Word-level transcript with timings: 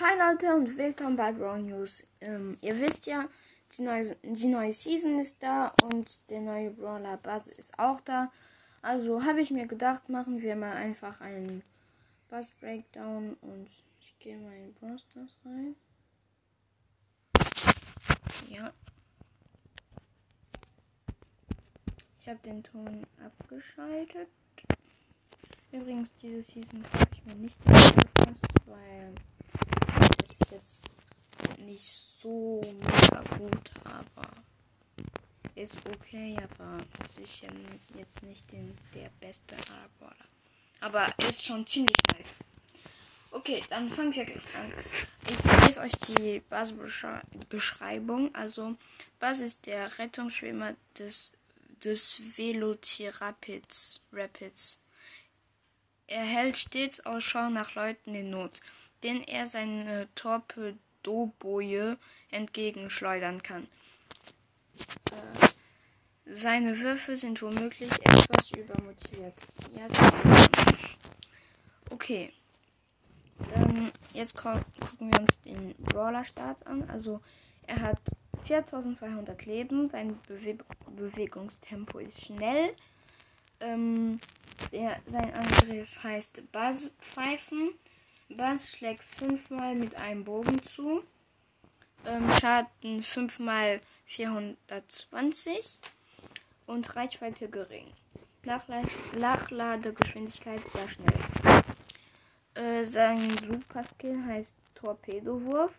Hi 0.00 0.16
Leute 0.16 0.54
und 0.54 0.78
willkommen 0.78 1.16
bei 1.16 1.32
Brown 1.32 1.66
News. 1.66 2.06
Ähm, 2.20 2.56
ihr 2.60 2.78
wisst 2.78 3.06
ja, 3.06 3.26
die 3.76 3.82
neue, 3.82 4.14
die 4.22 4.46
neue 4.46 4.72
Season 4.72 5.18
ist 5.18 5.42
da 5.42 5.72
und 5.82 6.20
der 6.30 6.40
neue 6.40 6.70
Brawler 6.70 7.16
Buzz 7.16 7.48
ist 7.48 7.76
auch 7.80 8.00
da. 8.02 8.30
Also 8.80 9.24
habe 9.24 9.40
ich 9.40 9.50
mir 9.50 9.66
gedacht, 9.66 10.08
machen 10.08 10.40
wir 10.40 10.54
mal 10.54 10.76
einfach 10.76 11.20
einen 11.20 11.64
Buzz 12.30 12.52
Breakdown 12.60 13.36
und 13.40 13.68
ich 14.00 14.16
gehe 14.20 14.38
mal 14.38 14.54
in 14.54 14.72
Brawl 14.74 15.00
Stars 15.00 15.36
rein. 15.44 15.74
Ja. 18.48 18.72
Ich 22.20 22.28
habe 22.28 22.38
den 22.44 22.62
Ton 22.62 23.04
abgeschaltet. 23.20 24.28
Übrigens, 25.72 26.08
diese 26.22 26.44
Season 26.44 26.84
habe 26.92 27.10
ich 27.12 27.24
mir 27.24 27.34
nicht 27.34 27.56
angepasst, 27.66 28.46
weil 28.66 29.12
ist 30.48 30.50
jetzt 30.50 30.90
nicht 31.58 31.82
so 31.82 32.60
mega 32.74 33.22
gut, 33.38 33.70
aber 33.84 34.28
ist 35.54 35.76
okay, 35.86 36.36
aber 36.36 36.78
sicher 37.08 37.48
jetzt 37.94 38.22
nicht 38.22 38.50
den, 38.52 38.76
der 38.94 39.10
beste 39.20 39.56
Arbor. 39.56 40.14
Aber 40.80 41.12
ist 41.26 41.44
schon 41.44 41.66
ziemlich 41.66 41.96
nice. 42.12 42.26
Okay, 43.30 43.62
dann 43.68 43.90
fangen 43.90 44.14
wir 44.14 44.24
gleich 44.24 44.54
an. 44.54 44.72
Ich 45.28 45.36
lese 45.66 45.80
euch 45.80 45.92
die 45.92 46.40
Basisbeschreibung. 46.48 48.34
Also, 48.34 48.76
Bas 49.18 49.40
ist 49.40 49.66
der 49.66 49.98
Rettungsschwimmer 49.98 50.74
des, 50.98 51.32
des 51.84 52.38
Velocirapids 52.38 54.00
Rapids. 54.12 54.80
Er 56.06 56.22
hält 56.22 56.56
stets 56.56 57.04
Ausschau 57.04 57.50
nach 57.50 57.74
Leuten 57.74 58.14
in 58.14 58.30
Not 58.30 58.60
den 59.02 59.22
er 59.22 59.46
seine 59.46 60.08
Torpedoboje 61.08 61.96
entgegenschleudern 62.30 63.42
kann. 63.42 63.66
Äh, 65.10 65.46
seine 66.26 66.78
Würfe 66.78 67.16
sind 67.16 67.40
womöglich 67.40 67.90
etwas 67.90 68.50
übermotiviert. 68.50 69.34
Ja, 69.74 69.86
okay. 71.90 72.32
Dann 73.54 73.90
jetzt 74.12 74.36
gucken 74.36 74.64
wir 74.98 75.20
uns 75.20 75.40
den 75.40 75.74
Brawler-Start 75.78 76.66
an. 76.66 76.88
Also 76.90 77.22
er 77.66 77.80
hat 77.80 77.98
4200 78.46 79.46
Leben, 79.46 79.88
sein 79.88 80.18
Bewe 80.26 80.58
Bewegungstempo 80.94 81.98
ist 82.00 82.20
schnell. 82.26 82.74
Ähm, 83.60 84.20
der, 84.72 85.00
sein 85.10 85.32
Angriff 85.32 86.02
heißt 86.02 86.52
Buzzpfeifen. 86.52 87.72
Bass 88.28 88.70
schlägt 88.70 89.04
fünfmal 89.04 89.74
mit 89.74 89.94
einem 89.94 90.24
Bogen 90.24 90.62
zu. 90.62 91.02
Ähm, 92.06 92.30
Schaden 92.38 93.02
fünfmal 93.02 93.80
420 94.04 95.78
und 96.66 96.94
Reichweite 96.94 97.48
gering. 97.48 97.90
Nachladegeschwindigkeit 98.44 100.62
sehr 100.72 100.88
schnell. 100.88 101.18
Äh, 102.54 102.84
sein 102.84 103.36
Superskill 103.38 104.22
heißt 104.24 104.54
Torpedowurf. 104.74 105.72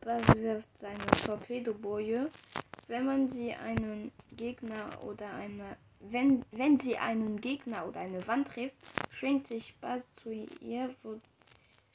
Bass 0.00 0.26
wirft 0.36 0.68
seine 0.78 1.04
Torpedoboje. 1.24 2.30
Wenn 2.86 3.06
man 3.06 3.28
sie 3.28 3.52
einen 3.52 4.12
Gegner 4.32 5.02
oder 5.02 5.34
eine 5.34 5.76
wenn, 6.00 6.44
wenn 6.52 6.78
sie 6.78 6.98
einen 6.98 7.40
Gegner 7.40 7.86
oder 7.86 8.00
eine 8.00 8.26
Wand 8.26 8.48
trifft, 8.48 8.76
schwingt 9.10 9.48
sich 9.48 9.74
Bass 9.80 10.02
zu 10.12 10.30
ihr, 10.60 10.94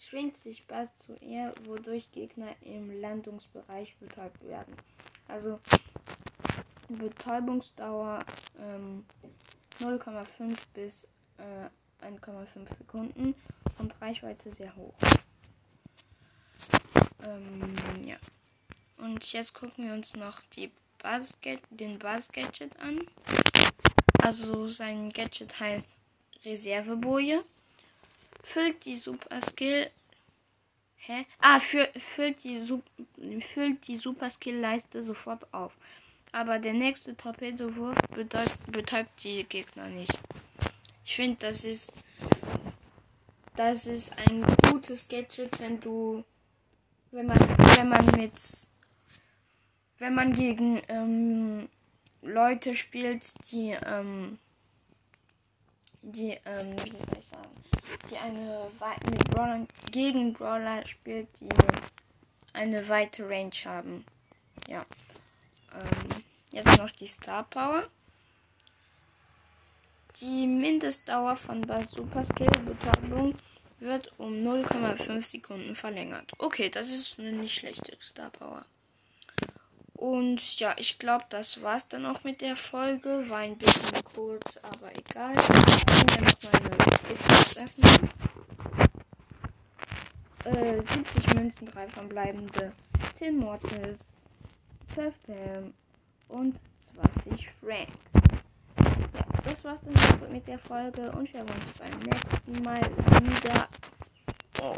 schwingt 0.02 0.38
sich 0.38 0.66
Bass 0.68 0.96
zu 0.98 1.16
ihr, 1.18 1.54
wodurch 1.66 2.12
Gegner 2.12 2.56
im 2.62 3.00
Landungsbereich 3.00 3.96
betäubt 3.98 4.44
werden. 4.44 4.76
Also 5.28 5.60
Betäubungsdauer 6.90 8.26
ähm, 8.60 9.06
0,5 9.80 10.58
bis 10.74 11.08
äh, 11.38 12.06
1,5 12.06 12.78
Sekunden 12.78 13.36
und 13.78 14.02
Reichweite 14.02 14.52
sehr 14.54 14.76
hoch. 14.76 14.96
Ähm, 17.24 17.74
ja. 18.06 18.18
Und 18.98 19.32
jetzt 19.32 19.54
gucken 19.54 19.88
wir 19.88 19.94
uns 19.94 20.16
noch 20.16 20.42
die 20.56 20.72
Buzz 21.02 21.38
den 21.70 22.00
Buzz 22.00 22.28
Gadget 22.32 22.80
an. 22.80 23.02
Also 24.22 24.68
sein 24.68 25.12
Gadget 25.12 25.60
heißt 25.60 25.92
Reserveboje 26.46 27.44
füllt 28.44 28.86
die 28.86 28.98
Super 28.98 29.42
Skill. 29.42 29.90
Hä? 30.98 31.26
Ah, 31.40 31.60
füllt 31.60 32.44
die, 32.44 32.62
füllt 33.42 33.88
die 33.88 33.98
Super 33.98 34.30
Skill 34.30 34.58
Leiste 34.58 35.04
sofort 35.04 35.52
auf. 35.54 35.74
Aber 36.32 36.60
der 36.60 36.74
nächste 36.74 37.16
Torpedowurf 37.18 37.98
betäubt 38.68 39.24
die 39.24 39.44
Gegner 39.44 39.88
nicht. 39.88 40.18
Ich 41.04 41.16
finde, 41.16 41.38
das 41.40 41.66
ist. 41.66 41.94
Das 43.56 43.86
ist 43.86 44.12
ein 44.18 44.46
gutes 44.70 45.10
Gadget, 45.10 45.60
wenn 45.60 45.80
du. 45.82 46.24
Wenn 47.12 47.26
man, 47.26 47.40
wenn 47.40 47.90
man 47.90 48.06
mit. 48.16 48.68
Wenn 49.98 50.16
man 50.16 50.32
gegen 50.32 50.82
ähm, 50.88 51.68
Leute 52.22 52.76
spielt, 52.76 53.34
die. 53.52 53.76
Ähm, 53.86 54.40
die, 56.02 56.38
ähm, 56.46 56.76
wie 56.78 56.92
soll 56.92 57.18
ich 57.20 57.28
sagen, 57.28 57.64
die 58.10 58.18
eine 58.18 58.70
mit 59.10 59.30
Brawler, 59.30 59.66
gegen 59.92 60.34
Brawler 60.34 60.86
spielt, 60.88 61.28
die 61.40 61.50
eine 62.54 62.88
weite 62.90 63.28
Range 63.28 63.52
haben. 63.66 64.06
Ja. 64.68 64.86
Ähm, 65.74 66.24
jetzt 66.52 66.78
noch 66.78 66.92
die 66.92 67.08
Star 67.08 67.44
Power. 67.44 67.88
Die 70.20 70.46
Mindestdauer 70.46 71.38
von 71.38 71.66
Super 71.96 72.24
Skill 72.26 72.50
Betäubung 72.66 73.34
wird 73.80 74.12
um 74.20 74.34
0,5 74.34 75.22
Sekunden 75.24 75.74
verlängert. 75.74 76.32
Okay, 76.38 76.70
das 76.70 76.92
ist 76.92 77.18
eine 77.20 77.32
nicht 77.32 77.56
schlechte 77.56 77.96
Star 78.00 78.30
Power. 78.30 78.66
Und 80.02 80.60
ja, 80.60 80.74
ich 80.78 80.98
glaube, 80.98 81.26
das 81.30 81.62
war's 81.62 81.88
dann 81.88 82.08
auch 82.08 82.24
mit 82.24 82.42
der 82.42 82.56
Folge. 82.56 83.30
War 83.30 83.38
ein 83.38 83.56
bisschen 83.56 84.04
kurz, 84.04 84.58
aber 84.64 84.90
egal. 84.98 85.34
Ich 85.34 85.86
kann 85.86 86.24
noch 86.24 86.34
meine 86.52 86.76
Xbox 87.14 87.58
öffnen. 87.58 88.10
Äh, 90.46 90.82
70 90.92 91.34
Münzen, 91.36 91.68
3 91.68 91.88
verbleibende, 91.90 92.74
10 93.14 93.38
Mortis, 93.38 94.00
12 94.96 95.14
Pam 95.28 95.74
und 96.30 96.60
20 96.96 97.50
Frank. 97.64 97.90
Ja, 98.80 99.26
das 99.44 99.64
war's 99.64 99.82
dann 99.86 100.32
mit 100.32 100.48
der 100.48 100.58
Folge 100.58 101.12
und 101.12 101.32
wir 101.32 101.46
sehen 101.46 101.54
uns 101.54 101.78
beim 101.78 102.00
nächsten 102.00 102.64
Mal 102.64 102.82
wieder. 102.82 103.68
Oh. 104.64 104.76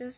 Ähm, 0.00 0.10